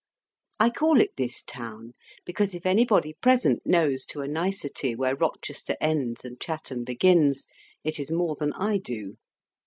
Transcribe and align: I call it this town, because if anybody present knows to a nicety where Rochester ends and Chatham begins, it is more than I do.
I 0.59 0.71
call 0.71 0.99
it 0.99 1.15
this 1.15 1.43
town, 1.43 1.93
because 2.25 2.55
if 2.55 2.65
anybody 2.65 3.13
present 3.13 3.61
knows 3.67 4.03
to 4.05 4.21
a 4.21 4.27
nicety 4.27 4.95
where 4.95 5.15
Rochester 5.15 5.75
ends 5.79 6.25
and 6.25 6.39
Chatham 6.41 6.83
begins, 6.83 7.45
it 7.83 7.99
is 7.99 8.09
more 8.09 8.35
than 8.35 8.51
I 8.53 8.77
do. 8.79 9.17